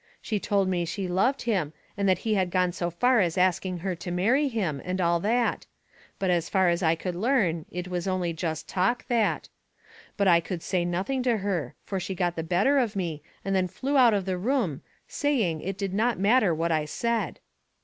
She 0.19 0.39
told 0.39 0.67
me 0.67 0.83
she 0.83 1.07
loved 1.07 1.43
him, 1.43 1.73
and 1.95 2.09
that 2.09 2.17
he 2.25 2.33
had 2.33 2.49
gone 2.49 2.71
so 2.71 2.89
far 2.89 3.19
as 3.19 3.37
asking 3.37 3.77
her 3.85 3.93
to 3.97 4.09
marry 4.09 4.47
him, 4.47 4.81
and 4.83 4.99
all 4.99 5.19
that; 5.19 5.67
but 6.17 6.31
as 6.31 6.49
far 6.49 6.69
as 6.69 6.81
I 6.81 6.95
could 6.95 7.13
learn, 7.13 7.67
it 7.69 7.87
was 7.87 8.07
only 8.07 8.33
just 8.33 8.67
talk, 8.67 9.05
that. 9.09 9.47
But 10.17 10.27
I 10.27 10.39
could 10.39 10.63
say 10.63 10.85
nothing 10.85 11.21
to 11.21 11.37
her, 11.37 11.75
for 11.83 11.99
she 11.99 12.15
got 12.15 12.35
the 12.35 12.41
better 12.41 12.79
of 12.79 12.95
me, 12.95 13.21
and 13.45 13.55
then 13.55 13.67
flew 13.67 13.95
out 13.95 14.15
of 14.15 14.25
the 14.25 14.39
room, 14.39 14.81
saying, 15.07 15.61
it 15.61 15.77
did 15.77 15.93
not 15.93 16.17
matter 16.17 16.51
what 16.51 16.71
I 16.71 16.85
said." 16.85 17.39